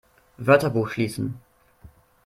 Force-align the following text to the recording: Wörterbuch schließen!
Wörterbuch 0.39 0.89
schließen! 0.89 1.39